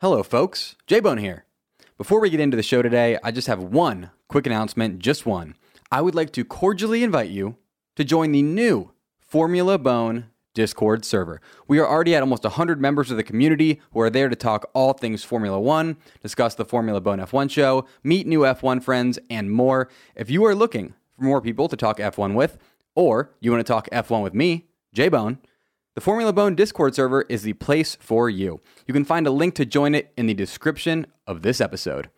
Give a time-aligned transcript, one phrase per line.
[0.00, 0.76] Hello, folks.
[0.86, 1.44] J Bone here.
[1.96, 5.56] Before we get into the show today, I just have one quick announcement, just one.
[5.90, 7.56] I would like to cordially invite you
[7.96, 11.40] to join the new Formula Bone Discord server.
[11.66, 14.70] We are already at almost 100 members of the community who are there to talk
[14.72, 19.50] all things Formula One, discuss the Formula Bone F1 show, meet new F1 friends, and
[19.50, 19.88] more.
[20.14, 22.56] If you are looking for more people to talk F1 with,
[22.94, 25.38] or you want to talk F1 with me, J Bone,
[25.98, 28.60] the Formula Bone Discord server is the place for you.
[28.86, 32.08] You can find a link to join it in the description of this episode.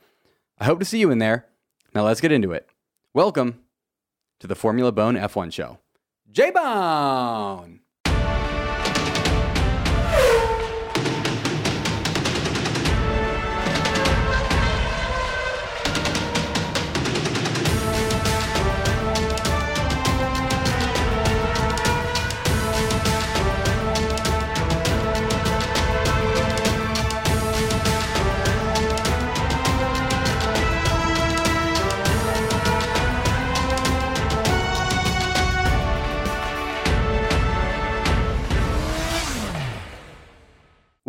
[0.59, 1.47] I hope to see you in there.
[1.95, 2.69] Now let's get into it.
[3.15, 3.61] Welcome
[4.41, 5.79] to the Formula Bone F1 show.
[6.31, 7.81] J Bone!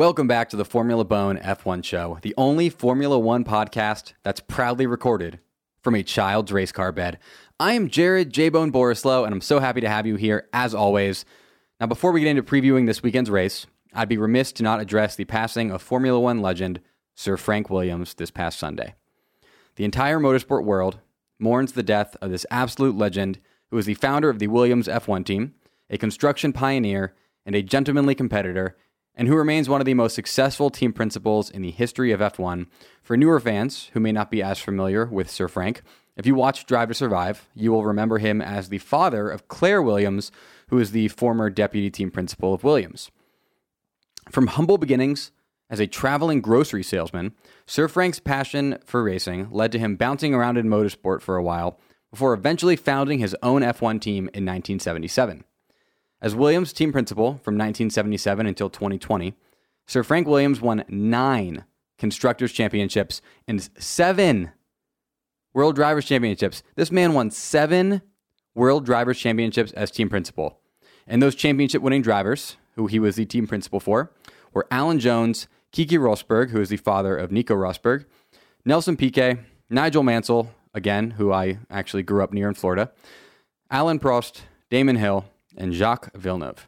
[0.02, 4.88] Welcome back to the Formula Bone F1 show, the only Formula One podcast that's proudly
[4.88, 5.40] recorded
[5.84, 7.20] from a child's race car bed.
[7.60, 10.74] I am Jared J Bone Borislow, and I'm so happy to have you here as
[10.74, 11.24] always.
[11.80, 15.16] Now, before we get into previewing this weekend's race, I'd be remiss to not address
[15.16, 16.82] the passing of Formula One legend
[17.14, 18.96] Sir Frank Williams this past Sunday.
[19.76, 20.98] The entire motorsport world
[21.38, 23.38] mourns the death of this absolute legend
[23.70, 25.54] who was the founder of the Williams F1 team,
[25.92, 27.14] a construction pioneer,
[27.46, 28.76] and a gentlemanly competitor
[29.16, 32.68] and who remains one of the most successful team principals in the history of F1.
[33.04, 35.82] For newer fans who may not be as familiar with Sir Frank,
[36.16, 39.82] if you watch Drive to Survive, you will remember him as the father of Claire
[39.82, 40.32] Williams,
[40.68, 43.12] who is the former deputy team principal of Williams.
[44.30, 45.32] From humble beginnings
[45.70, 47.34] as a traveling grocery salesman,
[47.66, 51.80] Sir Frank's passion for racing led to him bouncing around in motorsport for a while
[52.12, 55.44] before eventually founding his own F1 team in 1977.
[56.22, 59.34] As Williams' team principal from 1977 until 2020,
[59.88, 61.66] Sir Frank Williams won nine
[61.98, 64.52] Constructors' Championships and seven
[65.54, 66.62] World Drivers' Championships.
[66.76, 68.02] This man won seven
[68.54, 70.60] World Drivers' Championships as team principal.
[71.08, 74.12] And those championship winning drivers, who he was the team principal for,
[74.54, 78.06] were Alan Jones, Keke Rosberg, who is the father of Nico Rosberg,
[78.64, 79.38] Nelson Piquet,
[79.70, 82.92] Nigel Mansell, again, who I actually grew up near in Florida,
[83.72, 85.26] Alain Prost, Damon Hill,
[85.58, 86.68] and Jacques Villeneuve.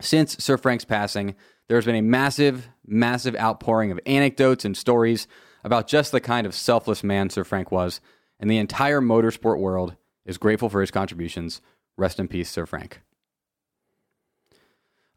[0.00, 1.34] Since Sir Frank's passing,
[1.68, 5.26] there has been a massive, massive outpouring of anecdotes and stories
[5.64, 8.00] about just the kind of selfless man Sir Frank was,
[8.38, 11.60] and the entire motorsport world is grateful for his contributions.
[11.96, 13.00] Rest in peace, Sir Frank.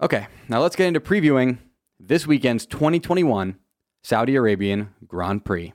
[0.02, 1.58] Okay, now let's get into previewing
[2.00, 3.58] this weekend's 2021
[4.02, 5.74] Saudi Arabian Grand Prix.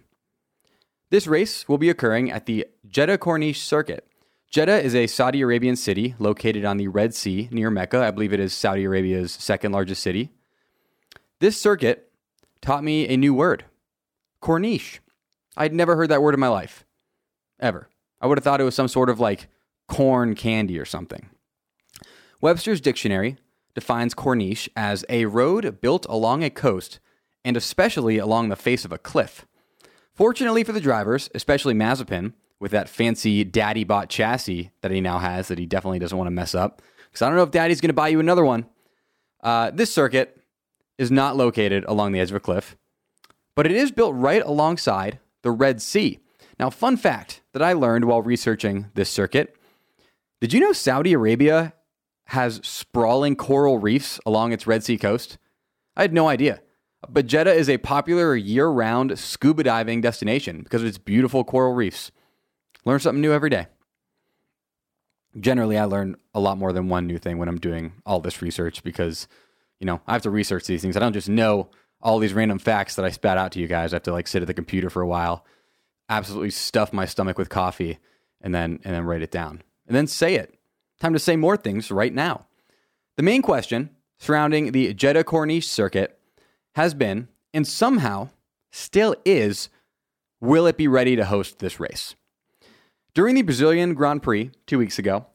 [1.11, 4.09] This race will be occurring at the Jeddah Corniche Circuit,
[4.55, 8.01] Jeddah is a Saudi Arabian city located on the Red Sea near Mecca.
[8.01, 10.31] I believe it is Saudi Arabia's second largest city.
[11.41, 12.13] This circuit
[12.61, 13.65] taught me a new word
[14.41, 15.01] Corniche.
[15.57, 16.85] I'd never heard that word in my life,
[17.59, 17.89] ever.
[18.21, 19.49] I would have thought it was some sort of like
[19.89, 21.31] corn candy or something.
[22.41, 23.39] Webster's dictionary
[23.75, 27.01] defines Corniche as a road built along a coast
[27.45, 29.47] and especially along the face of a cliff.
[30.15, 35.19] Fortunately for the drivers, especially Mazepin, with that fancy daddy bought chassis that he now
[35.19, 36.81] has that he definitely doesn't want to mess up.
[37.11, 38.65] Because I don't know if daddy's going to buy you another one.
[39.43, 40.41] Uh, this circuit
[40.97, 42.75] is not located along the edge of a cliff,
[43.55, 46.21] but it is built right alongside the Red Sea.
[46.59, 49.55] Now, fun fact that I learned while researching this circuit
[50.41, 51.75] did you know Saudi Arabia
[52.29, 55.37] has sprawling coral reefs along its Red Sea coast?
[55.99, 56.63] I had no idea.
[57.11, 61.75] But Jeddah is a popular year round scuba diving destination because of its beautiful coral
[61.75, 62.11] reefs.
[62.85, 63.67] Learn something new every day.
[65.39, 68.41] Generally, I learn a lot more than one new thing when I'm doing all this
[68.43, 69.27] research because,
[69.81, 70.97] you know, I have to research these things.
[70.97, 73.93] I don't just know all these random facts that I spat out to you guys.
[73.93, 75.45] I have to like sit at the computer for a while,
[76.09, 77.99] absolutely stuff my stomach with coffee,
[78.41, 79.63] and then and then write it down.
[79.87, 80.55] And then say it.
[81.01, 82.47] Time to say more things right now.
[83.17, 86.19] The main question surrounding the Jeddah Corniche circuit
[86.75, 88.29] has been, and somehow
[88.71, 89.69] still is,
[90.41, 92.15] will it be ready to host this race?
[93.15, 95.27] During the Brazilian Grand Prix two weeks ago,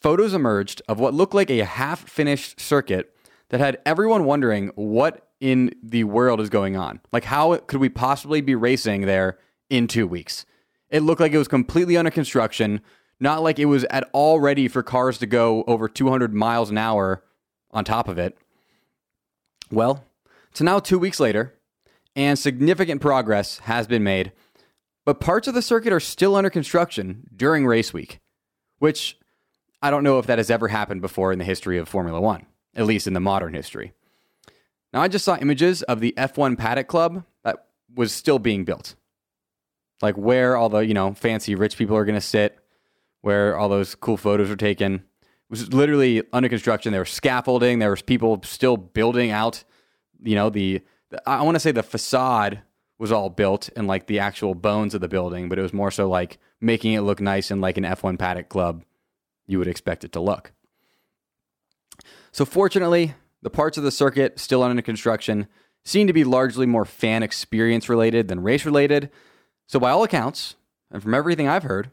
[0.00, 3.14] photos emerged of what looked like a half finished circuit
[3.50, 7.00] that had everyone wondering what in the world is going on.
[7.12, 9.38] Like, how could we possibly be racing there
[9.68, 10.44] in two weeks?
[10.88, 12.80] It looked like it was completely under construction,
[13.20, 16.78] not like it was at all ready for cars to go over 200 miles an
[16.78, 17.22] hour
[17.70, 18.36] on top of it.
[19.70, 20.04] Well,
[20.52, 21.54] so now two weeks later,
[22.16, 24.32] and significant progress has been made,
[25.10, 28.20] but parts of the circuit are still under construction during race week,
[28.78, 29.18] which
[29.82, 32.46] I don't know if that has ever happened before in the history of Formula One,
[32.76, 33.92] at least in the modern history.
[34.92, 38.94] Now, I just saw images of the F1 Paddock Club that was still being built.
[40.00, 42.56] Like where all the, you know, fancy rich people are going to sit,
[43.20, 44.94] where all those cool photos are taken.
[44.94, 45.02] It
[45.50, 46.92] was literally under construction.
[46.92, 47.80] There was scaffolding.
[47.80, 49.64] There was people still building out,
[50.22, 50.82] you know, the,
[51.26, 52.62] I want to say the facade
[53.00, 55.90] was all built and like the actual bones of the building, but it was more
[55.90, 58.84] so like making it look nice and like an F1 Paddock Club
[59.46, 60.52] you would expect it to look.
[62.30, 65.48] So, fortunately, the parts of the circuit still under construction
[65.84, 69.10] seem to be largely more fan experience related than race related.
[69.66, 70.54] So, by all accounts,
[70.90, 71.90] and from everything I've heard,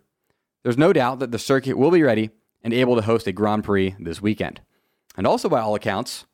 [0.63, 2.29] there's no doubt that the circuit will be ready
[2.61, 4.61] and able to host a Grand Prix this weekend.
[5.15, 6.25] And also, by all accounts,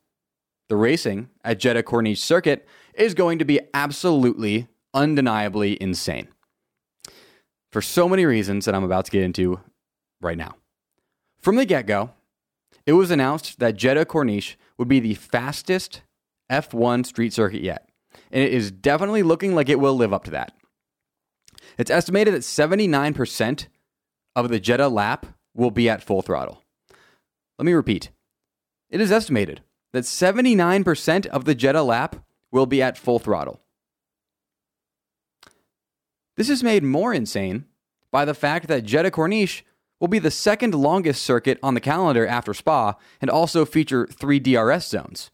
[0.68, 6.28] the racing at Jeddah Corniche Circuit is going to be absolutely, undeniably insane.
[7.72, 9.60] For so many reasons that I'm about to get into
[10.20, 10.54] right now.
[11.40, 12.10] From the get go,
[12.86, 16.02] it was announced that Jeddah Corniche would be the fastest
[16.50, 17.88] F1 street circuit yet.
[18.30, 20.52] And it is definitely looking like it will live up to that.
[21.78, 23.66] It's estimated that 79%
[24.36, 26.62] of the Jeddah lap will be at full throttle.
[27.58, 28.10] Let me repeat.
[28.90, 29.62] It is estimated
[29.94, 32.16] that 79% of the Jeddah lap
[32.50, 33.60] will be at full throttle.
[36.36, 37.66] This is made more insane
[38.10, 39.62] by the fact that Jeddah Corniche
[40.00, 44.40] will be the second longest circuit on the calendar after Spa and also feature three
[44.40, 45.30] DRS zones.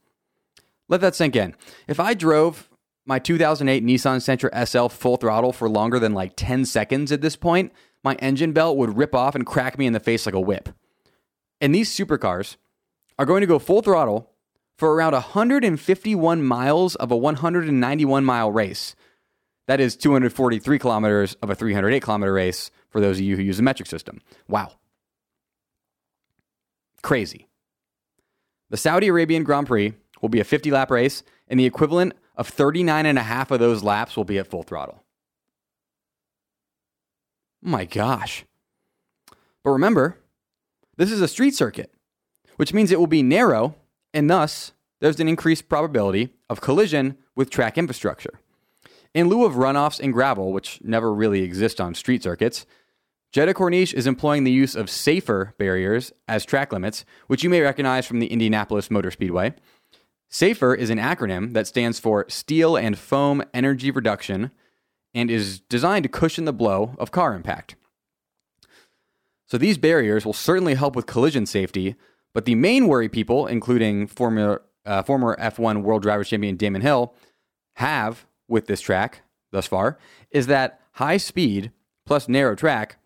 [0.91, 1.55] Let that sink in.
[1.89, 2.69] If I drove
[3.07, 7.35] my 2008 Nissan Sentra SL full throttle for longer than like 10 seconds at this
[7.35, 7.73] point,
[8.05, 10.69] my engine belt would rip off and crack me in the face like a whip.
[11.63, 12.57] And these supercars
[13.19, 14.31] are going to go full throttle
[14.81, 18.97] for around 151 miles of a 191 mile race.
[19.67, 23.59] That is 243 kilometers of a 308 kilometer race for those of you who use
[23.59, 24.23] the metric system.
[24.49, 24.73] Wow.
[27.03, 27.47] Crazy.
[28.71, 29.93] The Saudi Arabian Grand Prix
[30.23, 33.61] will be a 50 lap race, and the equivalent of 39 and a half of
[33.61, 35.05] those laps will be at full throttle.
[37.61, 38.47] My gosh.
[39.63, 40.17] But remember,
[40.97, 41.93] this is a street circuit,
[42.57, 43.75] which means it will be narrow,
[44.13, 48.41] and thus there's an increased probability of collision with track infrastructure.
[49.15, 52.67] In lieu of runoffs and gravel, which never really exist on street circuits,
[53.33, 57.61] Jeddah Corniche is employing the use of safer barriers as track limits, which you may
[57.61, 59.55] recognize from the Indianapolis Motor Speedway.
[60.29, 64.53] SAFER is an acronym that stands for Steel and Foam Energy Reduction
[65.13, 67.75] and is designed to cushion the blow of car impact.
[69.47, 71.97] So these barriers will certainly help with collision safety,
[72.33, 77.15] but the main worry people, including former, uh, former F1 World Drivers Champion Damon Hill,
[77.75, 79.23] have with this track
[79.53, 79.99] thus far
[80.31, 81.73] is that high speed
[82.07, 82.97] plus narrow track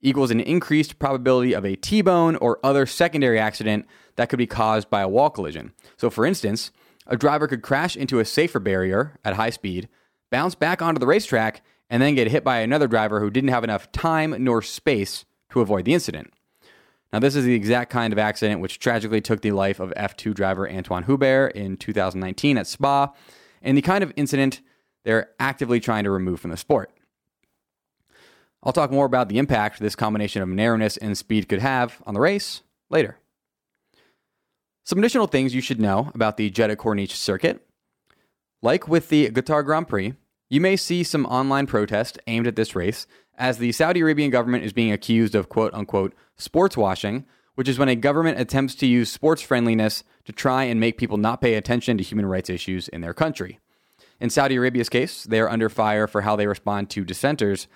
[0.00, 3.86] equals an increased probability of a T bone or other secondary accident
[4.16, 5.72] that could be caused by a wall collision.
[5.96, 6.72] So, for instance,
[7.06, 9.88] a driver could crash into a safer barrier at high speed,
[10.30, 13.64] bounce back onto the racetrack, and then get hit by another driver who didn't have
[13.64, 16.32] enough time nor space to avoid the incident.
[17.12, 20.34] Now, this is the exact kind of accident which tragically took the life of F2
[20.34, 23.12] driver Antoine Hubert in 2019 at Spa,
[23.60, 24.62] and the kind of incident
[25.04, 26.90] they're actively trying to remove from the sport.
[28.62, 32.14] I'll talk more about the impact this combination of narrowness and speed could have on
[32.14, 33.18] the race later.
[34.84, 37.66] Some additional things you should know about the Jeddah Corniche circuit.
[38.62, 40.14] Like with the Qatar Grand Prix,
[40.48, 44.64] you may see some online protest aimed at this race as the Saudi Arabian government
[44.64, 47.24] is being accused of quote unquote sports washing,
[47.54, 51.16] which is when a government attempts to use sports friendliness to try and make people
[51.16, 53.58] not pay attention to human rights issues in their country.
[54.20, 57.66] In Saudi Arabia's case, they are under fire for how they respond to dissenters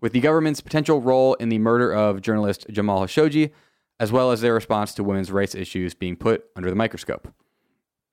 [0.00, 3.50] with the government's potential role in the murder of journalist Jamal Khashoggi,
[3.98, 7.28] as well as their response to women's rights issues being put under the microscope.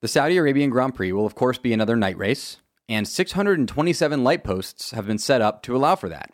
[0.02, 2.58] The Saudi Arabian Grand Prix will, of course, be another night race,
[2.90, 6.32] and 627 light posts have been set up to allow for that.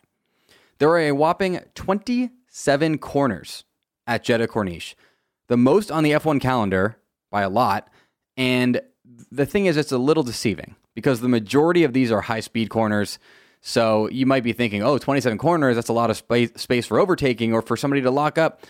[0.80, 3.64] There are a whopping 27 corners
[4.06, 4.94] at Jeddah Corniche,
[5.46, 6.96] the most on the F1 calendar
[7.30, 7.88] by a lot,
[8.36, 8.80] and
[9.30, 12.70] the thing is, it's a little deceiving because the majority of these are high speed
[12.70, 13.18] corners
[13.60, 16.98] so you might be thinking, oh, 27 corners, that's a lot of space, space for
[16.98, 18.62] overtaking or for somebody to lock up.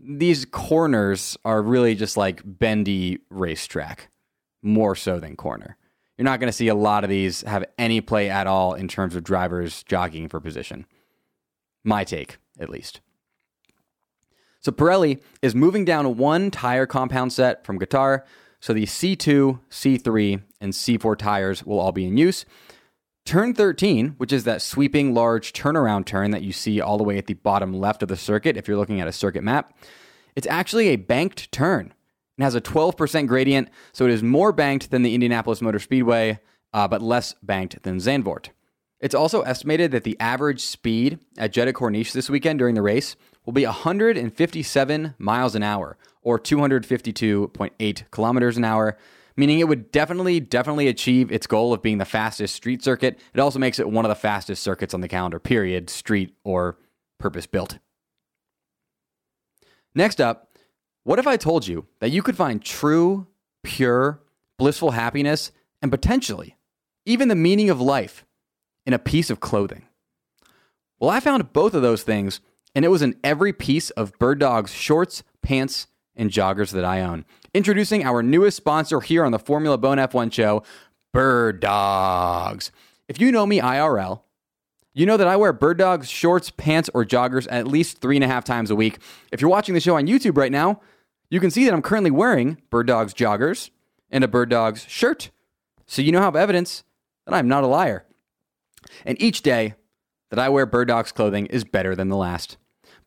[0.00, 4.10] These corners are really just like bendy racetrack,
[4.62, 5.76] more so than corner.
[6.18, 8.88] You're not going to see a lot of these have any play at all in
[8.88, 10.86] terms of drivers jockeying for position.
[11.84, 13.00] My take, at least.
[14.60, 18.22] So Pirelli is moving down one tire compound set from Qatar.
[18.60, 22.44] So the C2, C3, and C4 tires will all be in use.
[23.24, 27.18] Turn 13, which is that sweeping large turnaround turn that you see all the way
[27.18, 29.76] at the bottom left of the circuit if you're looking at a circuit map,
[30.34, 31.92] it's actually a banked turn.
[32.38, 36.40] It has a 12% gradient, so it is more banked than the Indianapolis Motor Speedway,
[36.72, 38.48] uh, but less banked than Zandvoort.
[39.02, 43.16] It's also estimated that the average speed at Jeddah Corniche this weekend during the race
[43.44, 48.96] will be 157 miles an hour, or 252.8 kilometers an hour,
[49.36, 53.18] meaning it would definitely, definitely achieve its goal of being the fastest street circuit.
[53.34, 56.78] It also makes it one of the fastest circuits on the calendar, period, street or
[57.18, 57.80] purpose built.
[59.96, 60.56] Next up,
[61.02, 63.26] what if I told you that you could find true,
[63.64, 64.22] pure,
[64.58, 65.50] blissful happiness
[65.82, 66.56] and potentially
[67.04, 68.24] even the meaning of life
[68.86, 69.86] in a piece of clothing?
[70.98, 72.40] Well, I found both of those things,
[72.74, 77.00] and it was in every piece of Bird Dog's shorts, pants, and joggers that I
[77.00, 77.24] own.
[77.54, 80.62] Introducing our newest sponsor here on the Formula Bone F1 show,
[81.12, 82.70] Bird Dogs.
[83.08, 84.22] If you know me IRL,
[84.94, 88.24] you know that I wear Bird Dogs shorts, pants, or joggers at least three and
[88.24, 88.98] a half times a week.
[89.30, 90.80] If you're watching the show on YouTube right now,
[91.30, 93.70] you can see that I'm currently wearing Bird Dogs joggers
[94.10, 95.30] and a Bird Dogs shirt.
[95.86, 96.84] So you know have evidence
[97.26, 98.04] that I'm not a liar.
[99.04, 99.74] And each day
[100.30, 102.56] that I wear Bird Dogs clothing is better than the last.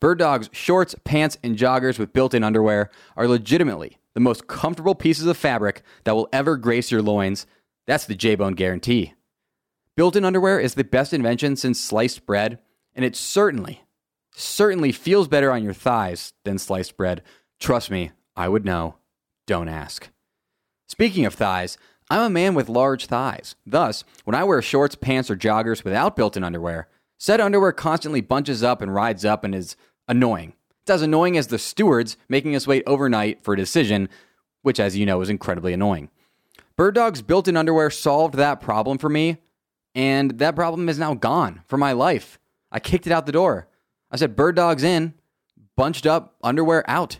[0.00, 4.94] Bird Dogs shorts, pants, and joggers with built in underwear are legitimately the most comfortable
[4.94, 7.46] pieces of fabric that will ever grace your loins.
[7.86, 9.14] That's the J Bone guarantee.
[9.96, 12.58] Built in underwear is the best invention since sliced bread,
[12.94, 13.82] and it certainly,
[14.34, 17.22] certainly feels better on your thighs than sliced bread.
[17.58, 18.96] Trust me, I would know.
[19.46, 20.10] Don't ask.
[20.88, 23.56] Speaking of thighs, I'm a man with large thighs.
[23.66, 28.20] Thus, when I wear shorts, pants, or joggers without built in underwear, said underwear constantly
[28.20, 30.52] bunches up and rides up and is annoying.
[30.82, 34.08] It's as annoying as the stewards making us wait overnight for a decision,
[34.62, 36.10] which, as you know, is incredibly annoying.
[36.76, 39.38] Bird Dog's built in underwear solved that problem for me,
[39.94, 42.38] and that problem is now gone for my life.
[42.70, 43.66] I kicked it out the door.
[44.10, 45.14] I said, Bird Dog's in,
[45.74, 47.18] bunched up, underwear out.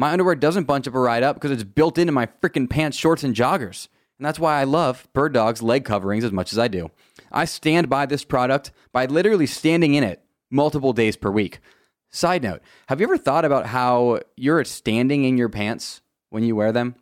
[0.00, 2.96] My underwear doesn't bunch up or ride up because it's built into my freaking pants,
[2.96, 3.88] shorts, and joggers.
[4.18, 6.90] And that's why I love Bird Dog's leg coverings as much as I do.
[7.30, 11.58] I stand by this product by literally standing in it multiple days per week.
[12.08, 16.56] Side note, have you ever thought about how you're standing in your pants when you
[16.56, 16.94] wear them?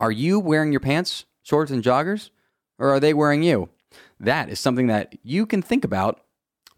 [0.00, 2.30] Are you wearing your pants, shorts, and joggers?
[2.80, 3.68] Or are they wearing you?
[4.18, 6.22] That is something that you can think about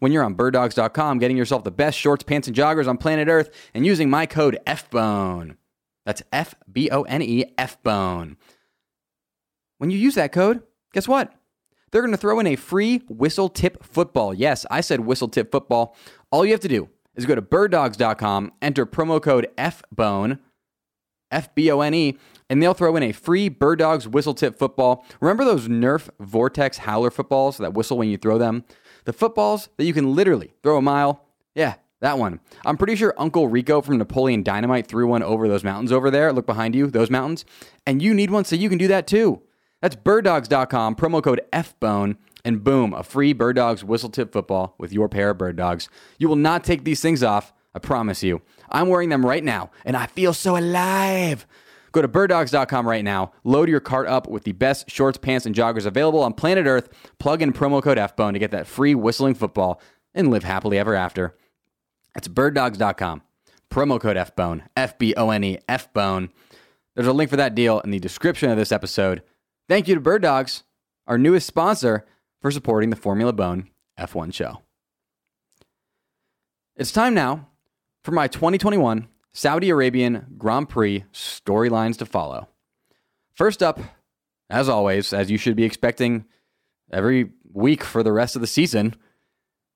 [0.01, 3.51] when you're on birddogs.com getting yourself the best shorts, pants, and joggers on planet Earth
[3.75, 5.55] and using my code FBONE.
[6.07, 8.35] That's F B O N E, FBONE.
[9.77, 11.31] When you use that code, guess what?
[11.91, 14.33] They're going to throw in a free whistle tip football.
[14.33, 15.95] Yes, I said whistle tip football.
[16.31, 20.39] All you have to do is go to birddogs.com, enter promo code FBONE,
[21.29, 22.17] F B O N E,
[22.49, 25.05] and they'll throw in a free Bird Dogs whistle tip football.
[25.19, 28.63] Remember those Nerf Vortex Howler footballs that whistle when you throw them?
[29.05, 31.25] The footballs that you can literally throw a mile.
[31.55, 32.39] Yeah, that one.
[32.65, 36.33] I'm pretty sure Uncle Rico from Napoleon Dynamite threw one over those mountains over there.
[36.33, 37.45] Look behind you, those mountains.
[37.85, 39.41] And you need one so you can do that too.
[39.81, 44.93] That's birddogs.com, promo code FBONE, and boom, a free Bird Dogs whistle tip football with
[44.93, 45.89] your pair of Bird Dogs.
[46.17, 48.41] You will not take these things off, I promise you.
[48.69, 51.45] I'm wearing them right now, and I feel so alive.
[51.91, 55.53] Go to birddogs.com right now, load your cart up with the best shorts, pants, and
[55.53, 59.33] joggers available on planet Earth, plug in promo code FBONE to get that free whistling
[59.33, 59.81] football,
[60.13, 61.35] and live happily ever after.
[62.13, 63.21] That's birddogs.com,
[63.69, 66.29] promo code FBONE, F B O N E, FBONE.
[66.95, 69.21] There's a link for that deal in the description of this episode.
[69.67, 70.63] Thank you to Bird Dogs,
[71.07, 72.05] our newest sponsor,
[72.41, 73.69] for supporting the Formula Bone
[73.99, 74.61] F1 show.
[76.75, 77.47] It's time now
[78.03, 82.49] for my 2021 Saudi Arabian Grand Prix storylines to follow.
[83.33, 83.79] First up,
[84.49, 86.25] as always, as you should be expecting
[86.91, 88.95] every week for the rest of the season,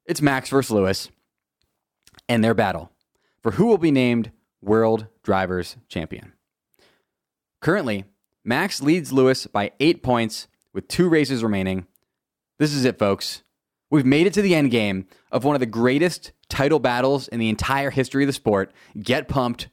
[0.06, 1.10] it's Max versus Lewis
[2.28, 2.92] and their battle
[3.42, 4.32] for who will be named
[4.62, 6.34] World Drivers Champion.
[7.62, 8.06] Currently,
[8.44, 11.88] Max leads Lewis by eight points with two races remaining.
[12.60, 13.44] This is it, folks.
[13.90, 17.40] We've made it to the end game of one of the greatest title battles in
[17.40, 18.72] the entire history of the sport.
[19.00, 19.70] Get pumped,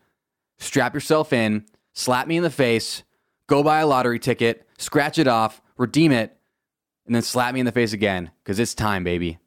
[0.59, 3.03] strap yourself in, slap me in the face,
[3.47, 6.37] go buy a lottery ticket, scratch it off, redeem it,
[7.07, 9.39] and then slap me in the face again because it's time, baby.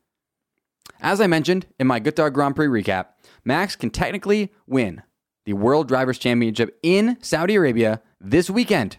[0.99, 3.07] As I mentioned in my Dog Grand Prix recap,
[3.43, 5.03] Max can technically win
[5.45, 8.97] the World Drivers' Championship in Saudi Arabia this weekend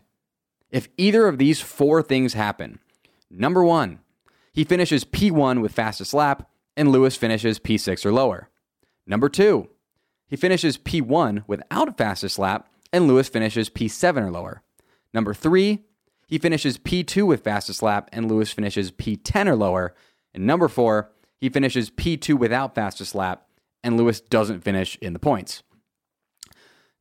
[0.70, 2.78] if either of these four things happen.
[3.30, 4.00] Number one,
[4.56, 6.48] he finishes P1 with fastest lap,
[6.78, 8.48] and Lewis finishes P6 or lower.
[9.06, 9.68] Number two,
[10.26, 14.62] he finishes P1 without fastest lap, and Lewis finishes P7 or lower.
[15.12, 15.84] Number three,
[16.26, 19.94] he finishes P2 with fastest lap, and Lewis finishes P10 or lower.
[20.32, 23.46] And number four, he finishes P2 without fastest lap,
[23.84, 25.62] and Lewis doesn't finish in the points.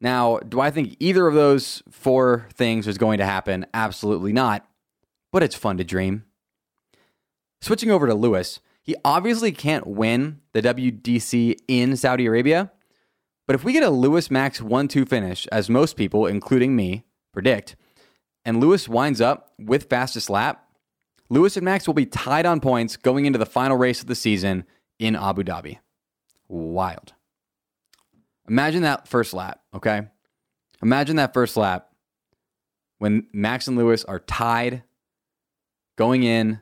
[0.01, 3.65] Now, do I think either of those four things is going to happen?
[3.73, 4.67] Absolutely not.
[5.31, 6.25] But it's fun to dream.
[7.65, 12.71] Switching over to Lewis, he obviously can't win the WDC in Saudi Arabia.
[13.47, 17.05] But if we get a Lewis Max 1 2 finish, as most people, including me,
[17.33, 17.75] predict,
[18.45, 20.63] and Lewis winds up with fastest lap,
[21.29, 24.13] Lewis and Max will be tied on points going into the final race of the
[24.13, 24.65] season
[24.99, 25.79] in Abu Dhabi.
[26.47, 27.13] Wild.
[28.47, 30.03] Imagine that first lap, okay?
[30.83, 31.89] Imagine that first lap
[32.99, 34.83] when Max and Lewis are tied
[35.95, 36.59] going in.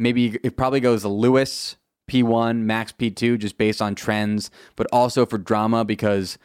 [0.00, 1.76] Maybe it probably goes Lewis
[2.10, 6.38] P1, Max P2, just based on trends, but also for drama because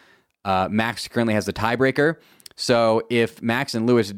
[0.44, 2.18] uh, Max currently has the tiebreaker.
[2.56, 4.14] So if Max and Lewis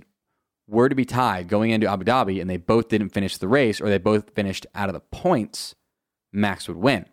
[0.68, 3.80] were to be tied going into Abu Dhabi and they both didn't finish the race
[3.80, 5.76] or they both finished out of the points,
[6.34, 7.06] Max would win.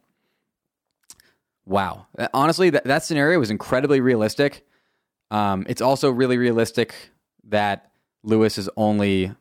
[1.67, 2.07] Wow.
[2.33, 4.67] Honestly, that, that scenario was incredibly realistic.
[5.31, 6.95] Um, it's also really realistic
[7.45, 9.33] that Lewis is only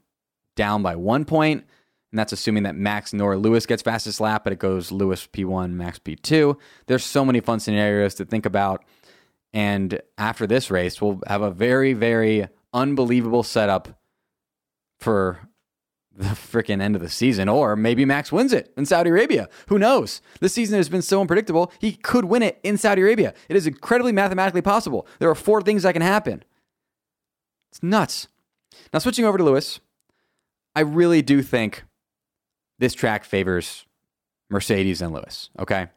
[0.56, 1.66] down by one point,
[2.14, 5.72] and that's assuming that Max nor Lewis gets fastest lap, but it goes Lewis P1,
[5.72, 6.56] Max P2.
[6.86, 8.86] There's so many fun scenarios to think about.
[9.52, 14.00] And after this race, we'll have a very, very unbelievable setup
[15.00, 15.50] for
[16.16, 19.50] the freaking end of the season, or maybe Max wins it in Saudi Arabia.
[19.70, 20.22] Who knows?
[20.40, 21.72] This season has been so unpredictable.
[21.80, 23.34] He could win it in Saudi Arabia.
[23.50, 25.08] It is incredibly mathematically possible.
[25.18, 26.44] There are four things that can happen.
[27.72, 28.28] It's nuts.
[28.94, 29.80] Now, switching over to Lewis,
[30.76, 31.86] I really do think
[32.84, 33.86] this track favors
[34.50, 35.50] Mercedes and Lewis.
[35.58, 35.88] Okay.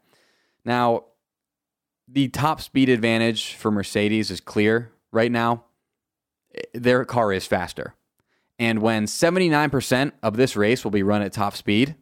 [0.65, 1.07] Now,
[2.07, 5.65] the top speed advantage for Mercedes is clear right now.
[6.73, 7.95] Their car is faster.
[8.61, 11.97] And when 79% of this race will be run at top speed,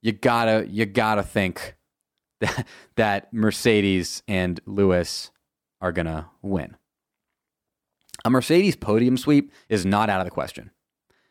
[0.00, 1.76] you gotta you gotta think
[2.40, 5.30] that, that Mercedes and Lewis
[5.82, 6.76] are gonna win.
[8.24, 10.70] A Mercedes podium sweep is not out of the question,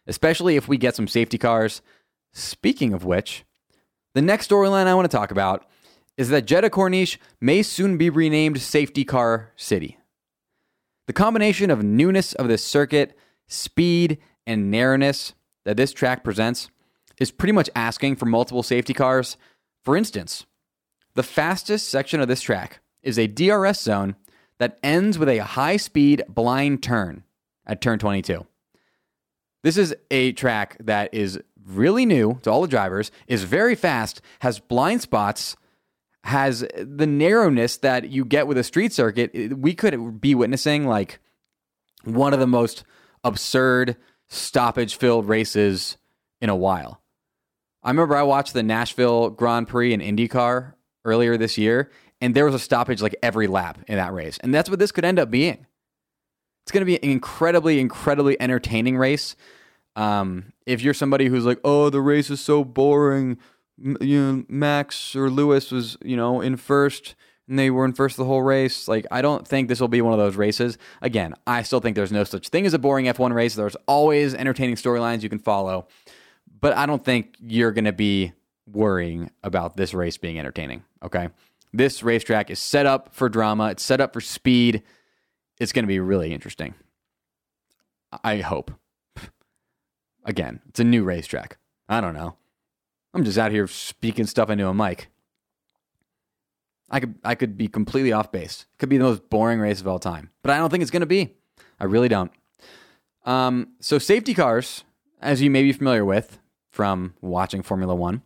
[0.08, 1.82] especially if we get some safety cars.
[2.34, 3.43] Speaking of which,
[4.13, 5.65] the next storyline I want to talk about
[6.17, 9.98] is that Jeddah Corniche may soon be renamed Safety Car City.
[11.06, 13.17] The combination of newness of this circuit
[13.48, 15.34] speed and narrowness
[15.65, 16.70] that this track presents
[17.20, 19.38] is pretty much asking for multiple safety cars.
[19.84, 20.46] For instance,
[21.13, 24.15] the fastest section of this track is a DRS zone
[24.60, 27.24] that ends with a high speed blind turn
[27.65, 28.46] at turn 22.
[29.67, 34.21] This is a track that is really new to all the drivers, is very fast,
[34.39, 35.58] has blind spots,
[36.23, 39.58] has the narrowness that you get with a street circuit.
[39.58, 41.19] We could be witnessing like
[42.06, 42.86] one of the most
[43.25, 43.97] absurd
[44.30, 45.97] stoppage filled races
[46.39, 47.01] in a while.
[47.84, 52.45] I remember I watched the Nashville Grand Prix in IndyCar earlier this year, and there
[52.45, 54.38] was a stoppage like every lap in that race.
[54.38, 55.65] And that's what this could end up being.
[56.63, 59.36] It's going to be an incredibly, incredibly entertaining race.
[59.98, 63.38] Um, if you're somebody who's like, oh, the race is so boring,
[63.78, 67.16] you know, Max or Lewis was, you know, in first
[67.48, 68.88] and they were in first the whole race.
[68.88, 70.78] Like, I don't think this will be one of those races.
[71.02, 73.56] Again, I still think there's no such thing as a boring F1 race.
[73.56, 75.88] There's always entertaining storylines you can follow.
[76.60, 78.34] But I don't think you're going to be
[78.66, 80.84] worrying about this race being entertaining.
[81.02, 81.30] Okay.
[81.72, 84.84] This racetrack is set up for drama, it's set up for speed.
[85.60, 86.76] It's going to be really interesting.
[88.24, 88.72] I hope.
[90.28, 91.58] Again, it's a new racetrack.
[91.88, 92.36] I don't know.
[93.13, 95.08] I'm just out here speaking stuff into a mic.
[96.90, 98.66] I could I could be completely off base.
[98.74, 100.92] It could be the most boring race of all time, but I don't think it's
[100.92, 101.34] going to be.
[101.80, 102.32] I really don't.
[103.26, 104.84] Um, so safety cars,
[105.22, 108.22] as you may be familiar with from watching Formula One,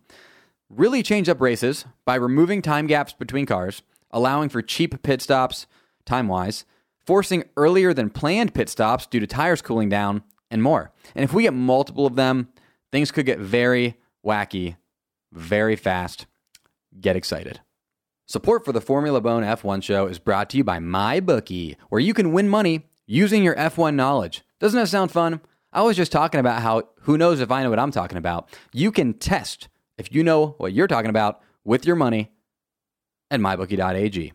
[0.70, 5.68] really change up races by removing time gaps between cars, allowing for cheap pit stops
[6.06, 6.66] time wise,
[7.06, 10.92] forcing earlier than planned pit stops due to tires cooling down, and more.
[11.16, 12.50] And if we get multiple of them,
[12.92, 14.76] things could get very wacky,
[15.32, 16.28] very fast.
[17.00, 17.62] Get excited.
[18.28, 22.14] Support for the Formula Bone F1 show is brought to you by MyBookie, where you
[22.14, 24.44] can win money using your F1 knowledge.
[24.60, 25.42] Doesn't that sound fun?
[25.74, 28.50] I was just talking about how who knows if I know what I'm talking about.
[28.74, 32.32] You can test if you know what you're talking about with your money
[33.30, 34.34] at mybookie.ag.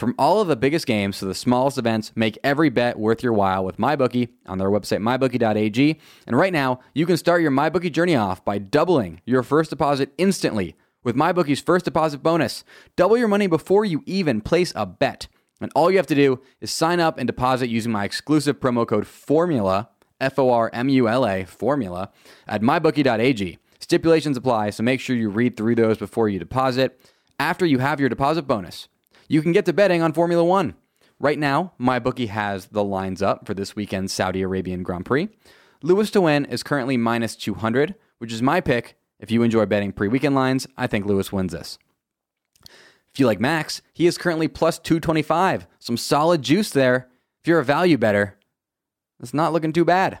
[0.00, 3.34] From all of the biggest games to the smallest events, make every bet worth your
[3.34, 6.00] while with MyBookie on their website, mybookie.ag.
[6.26, 10.14] And right now, you can start your MyBookie journey off by doubling your first deposit
[10.16, 12.64] instantly with MyBookie's first deposit bonus.
[12.96, 15.28] Double your money before you even place a bet.
[15.60, 18.88] And all you have to do is sign up and deposit using my exclusive promo
[18.88, 22.08] code FORMULA, F O R M U L A, formula,
[22.48, 23.58] at mybookie.ag.
[23.80, 26.98] Stipulations apply, so make sure you read through those before you deposit.
[27.38, 28.88] After you have your deposit bonus,
[29.30, 30.74] you can get to betting on Formula One.
[31.20, 35.28] Right now, MyBookie has the lines up for this weekend's Saudi Arabian Grand Prix.
[35.84, 38.96] Lewis to win is currently minus 200, which is my pick.
[39.20, 41.78] If you enjoy betting pre weekend lines, I think Lewis wins this.
[43.14, 45.68] If you like Max, he is currently plus 225.
[45.78, 47.08] Some solid juice there.
[47.40, 48.36] If you're a value bettor,
[49.22, 50.18] it's not looking too bad.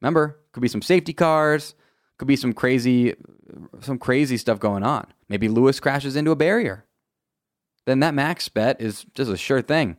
[0.00, 1.74] Remember, could be some safety cars,
[2.16, 3.14] could be some crazy
[3.80, 5.06] some crazy stuff going on.
[5.28, 6.86] Maybe Lewis crashes into a barrier.
[7.86, 9.96] Then that max bet is just a sure thing.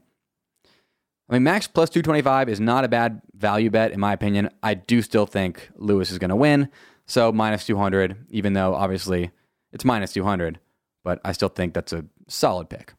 [1.30, 4.50] I mean, max plus 225 is not a bad value bet, in my opinion.
[4.62, 6.70] I do still think Lewis is going to win.
[7.06, 9.32] So minus 200, even though obviously
[9.72, 10.60] it's minus 200,
[11.04, 12.94] but I still think that's a solid pick.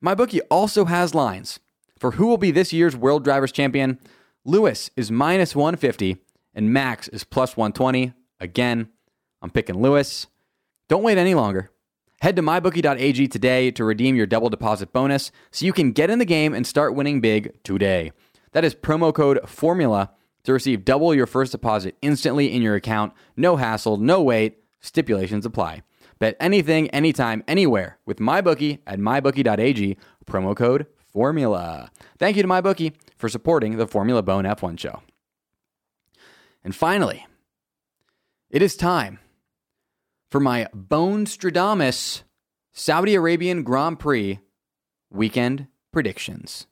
[0.00, 1.60] My bookie also has lines
[1.98, 3.98] for who will be this year's World Drivers Champion.
[4.44, 6.18] Lewis is minus 150
[6.54, 8.12] and Max is plus 120.
[8.40, 8.88] Again,
[9.42, 10.26] I'm picking Lewis.
[10.88, 11.70] Don't wait any longer.
[12.26, 16.18] Head to mybookie.ag today to redeem your double deposit bonus so you can get in
[16.18, 18.10] the game and start winning big today.
[18.50, 20.10] That is promo code FORMULA
[20.42, 23.12] to receive double your first deposit instantly in your account.
[23.36, 24.58] No hassle, no wait.
[24.80, 25.84] Stipulations apply.
[26.18, 31.90] Bet anything, anytime, anywhere with MyBookie at mybookie.ag, promo code FORMULA.
[32.18, 35.00] Thank you to MyBookie for supporting the Formula Bone F1 show.
[36.64, 37.24] And finally,
[38.50, 39.20] it is time
[40.30, 42.22] for my Bone Stradamus
[42.72, 44.40] Saudi Arabian Grand Prix
[45.10, 46.66] weekend predictions.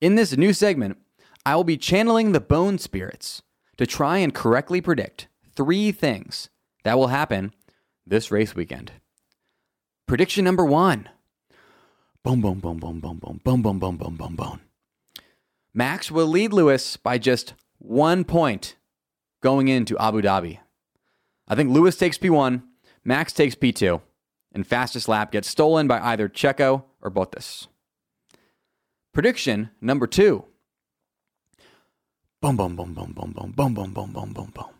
[0.00, 0.98] In this new segment,
[1.46, 3.42] I will be channeling the bone spirits
[3.78, 6.50] to try and correctly predict three things
[6.84, 7.54] that will happen
[8.06, 8.92] this race weekend.
[10.06, 11.08] Prediction number one.
[12.22, 14.60] Boom, boom, boom, boom, boom, boom, boom, boom, boom, boom, boom, boom.
[15.72, 18.76] Max will lead Lewis by just one point
[19.40, 20.58] going into Abu Dhabi.
[21.48, 22.62] I think Lewis takes P1,
[23.04, 24.02] Max takes P2,
[24.52, 27.66] and fastest lap gets stolen by either Checo or Bottas.
[29.14, 30.44] Prediction number two.
[32.40, 34.70] Boom, boom, boom, boom, boom, boom, boom, boom, boom, boom, boom, boom.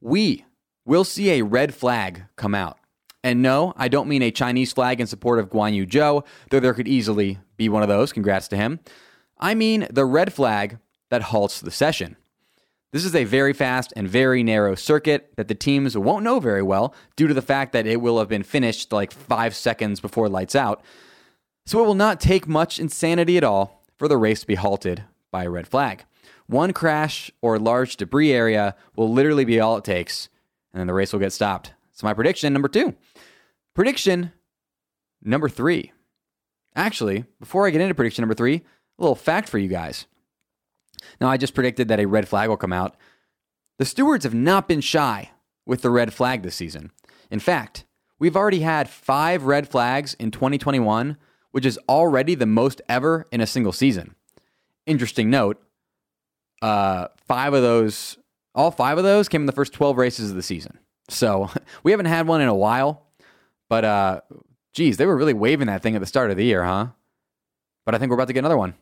[0.00, 0.44] We
[0.84, 2.78] will see a red flag come out.
[3.22, 6.58] And no, I don't mean a Chinese flag in support of Guan Yu Zhou, though
[6.58, 8.12] there could easily be one of those.
[8.12, 8.80] Congrats to him.
[9.38, 10.78] I mean the red flag
[11.10, 12.16] that halts the session.
[12.92, 16.62] This is a very fast and very narrow circuit that the teams won't know very
[16.62, 20.28] well due to the fact that it will have been finished like five seconds before
[20.28, 20.84] lights out.
[21.64, 25.04] So it will not take much insanity at all for the race to be halted
[25.30, 26.04] by a red flag.
[26.46, 30.28] One crash or large debris area will literally be all it takes,
[30.72, 31.72] and then the race will get stopped.
[31.92, 32.94] So, my prediction number two.
[33.74, 34.32] Prediction
[35.22, 35.92] number three.
[36.74, 40.06] Actually, before I get into prediction number three, a little fact for you guys.
[41.20, 42.96] Now, I just predicted that a red flag will come out.
[43.78, 45.30] The stewards have not been shy
[45.66, 46.90] with the red flag this season.
[47.30, 47.84] In fact,
[48.18, 51.16] we've already had five red flags in 2021,
[51.50, 54.14] which is already the most ever in a single season.
[54.86, 55.62] Interesting note
[56.62, 58.16] uh, five of those,
[58.54, 60.78] all five of those came in the first 12 races of the season.
[61.10, 61.50] So
[61.82, 63.08] we haven't had one in a while,
[63.68, 64.20] but uh,
[64.72, 66.88] geez, they were really waving that thing at the start of the year, huh?
[67.84, 68.74] But I think we're about to get another one.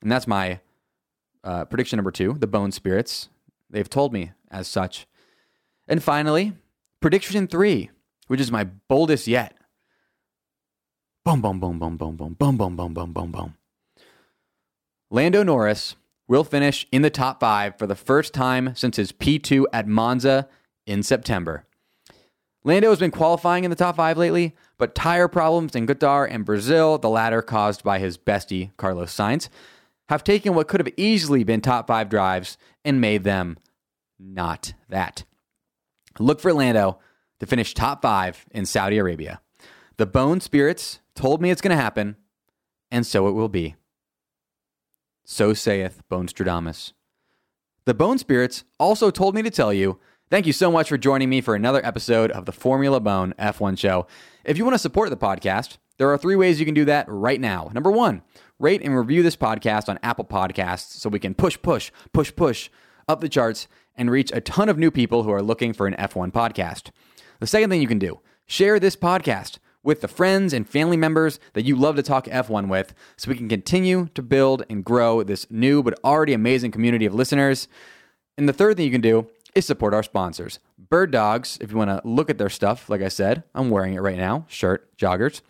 [0.00, 0.60] And that's my
[1.44, 3.28] uh, prediction number two the Bone Spirits.
[3.70, 5.06] They've told me as such.
[5.86, 6.54] And finally,
[7.00, 7.90] prediction three,
[8.26, 9.56] which is my boldest yet.
[11.24, 13.54] Boom, boom, boom, boom, boom, boom, boom, boom, boom, boom, boom, boom.
[15.10, 15.96] Lando Norris
[16.26, 20.48] will finish in the top five for the first time since his P2 at Monza
[20.86, 21.64] in September.
[22.64, 26.44] Lando has been qualifying in the top five lately, but tire problems in Qatar and
[26.44, 29.48] Brazil, the latter caused by his bestie, Carlos Sainz,
[30.08, 33.58] have taken what could have easily been top five drives and made them
[34.18, 35.24] not that.
[36.18, 36.98] Look for Lando
[37.40, 39.40] to finish top five in Saudi Arabia.
[39.96, 42.16] The Bone Spirits told me it's going to happen,
[42.90, 43.76] and so it will be.
[45.24, 46.92] So saith Bone Stradamus.
[47.84, 49.98] The Bone Spirits also told me to tell you
[50.30, 53.78] thank you so much for joining me for another episode of the Formula Bone F1
[53.78, 54.06] show.
[54.44, 57.06] If you want to support the podcast, there are three ways you can do that
[57.08, 57.70] right now.
[57.74, 58.22] Number one,
[58.58, 62.70] rate and review this podcast on Apple Podcasts so we can push, push, push, push
[63.06, 65.94] up the charts and reach a ton of new people who are looking for an
[65.94, 66.90] F1 podcast.
[67.40, 71.38] The second thing you can do, share this podcast with the friends and family members
[71.52, 75.22] that you love to talk F1 with so we can continue to build and grow
[75.22, 77.68] this new but already amazing community of listeners.
[78.36, 80.58] And the third thing you can do is support our sponsors.
[80.78, 83.94] Bird Dogs, if you want to look at their stuff, like I said, I'm wearing
[83.94, 85.42] it right now shirt, joggers.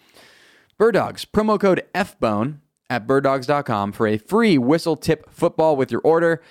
[0.76, 2.58] Bird Dogs, promo code FBONE
[2.90, 6.42] at birddogs.com for a free whistle tip football with your order,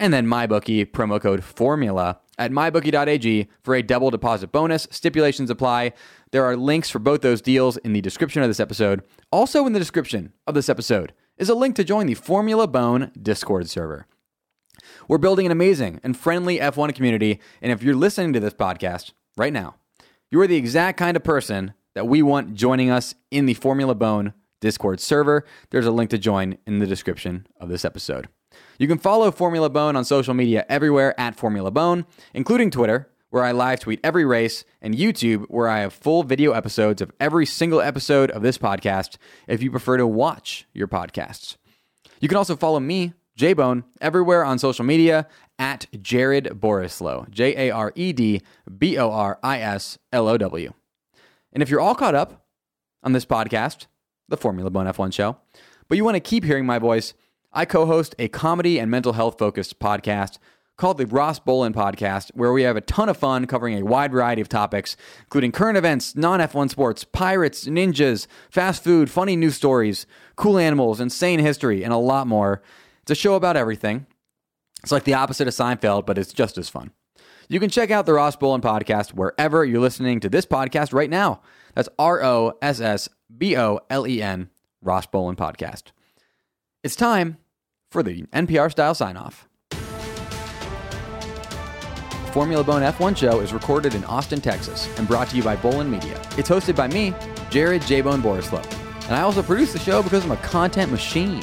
[0.00, 4.88] and then MyBookie promo code FORMULA at mybookie.ag for a double deposit bonus.
[4.90, 5.92] Stipulations apply.
[6.30, 9.02] There are links for both those deals in the description of this episode.
[9.30, 13.12] Also, in the description of this episode is a link to join the Formula Bone
[13.20, 14.06] Discord server.
[15.08, 19.12] We're building an amazing and friendly F1 community, and if you're listening to this podcast
[19.36, 19.76] right now,
[20.30, 23.94] you are the exact kind of person that we want joining us in the Formula
[23.94, 25.44] Bone Discord server.
[25.68, 28.28] There's a link to join in the description of this episode.
[28.78, 33.42] You can follow Formula Bone on social media everywhere at Formula Bone, including Twitter, where
[33.42, 37.44] I live tweet every race, and YouTube, where I have full video episodes of every
[37.44, 39.16] single episode of this podcast
[39.48, 41.56] if you prefer to watch your podcasts.
[42.20, 45.26] You can also follow me, J Bone, everywhere on social media
[45.58, 48.42] at Jared Borislow, J A R E D
[48.78, 50.72] B O R I S L O W.
[51.52, 52.46] And if you're all caught up
[53.02, 53.86] on this podcast,
[54.32, 55.36] the Formula Bone F1 show,
[55.88, 57.14] but you want to keep hearing my voice,
[57.52, 60.38] I co host a comedy and mental health focused podcast
[60.76, 64.10] called the Ross Bolen Podcast, where we have a ton of fun covering a wide
[64.10, 69.54] variety of topics, including current events, non F1 sports, pirates, ninjas, fast food, funny news
[69.54, 72.62] stories, cool animals, insane history, and a lot more.
[73.02, 74.06] It's a show about everything.
[74.82, 76.90] It's like the opposite of Seinfeld, but it's just as fun.
[77.48, 81.10] You can check out the Ross Bolen podcast wherever you're listening to this podcast right
[81.10, 81.42] now.
[81.74, 84.50] That's R O S S B O L E N,
[84.82, 85.92] Ross Bolen podcast.
[86.82, 87.38] It's time
[87.90, 89.48] for the NPR style sign off.
[92.32, 95.90] Formula Bone F1 show is recorded in Austin, Texas, and brought to you by Bolen
[95.90, 96.18] Media.
[96.38, 97.14] It's hosted by me,
[97.50, 98.64] Jared J Bone Borislow,
[99.04, 101.42] and I also produce the show because I'm a content machine.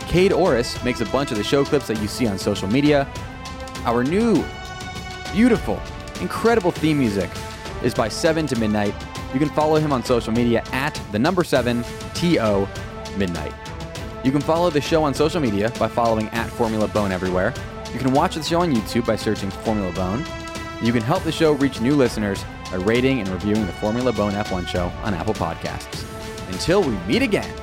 [0.00, 3.06] Cade Orris makes a bunch of the show clips that you see on social media.
[3.84, 4.42] Our new,
[5.32, 5.80] beautiful,
[6.20, 7.30] incredible theme music
[7.82, 8.94] is by 7 to Midnight.
[9.36, 12.66] You can follow him on social media at the number 7 TO
[13.18, 13.52] Midnight.
[14.24, 17.52] You can follow the show on social media by following at Formula Bone everywhere.
[17.92, 20.24] You can watch the show on YouTube by searching Formula Bone.
[20.82, 24.32] You can help the show reach new listeners by rating and reviewing the Formula Bone
[24.32, 26.06] F1 show on Apple Podcasts.
[26.48, 27.54] Until we meet again,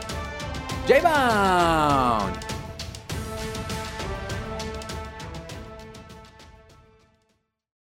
[0.86, 2.53] J Bone!